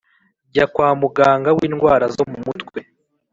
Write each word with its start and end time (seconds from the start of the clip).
njya 0.49 0.65
kwa 0.73 0.87
muganga 1.01 1.49
windwara 1.57 2.05
zo 2.15 2.23
mumutwe 2.31 2.79